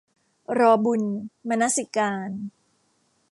[0.57, 1.01] รอบุญ-
[1.49, 2.29] มนสิการ